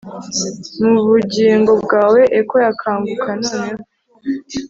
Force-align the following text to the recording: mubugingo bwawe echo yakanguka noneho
mubugingo 0.91 1.71
bwawe 1.83 2.21
echo 2.39 2.55
yakanguka 2.65 3.29
noneho 3.41 3.83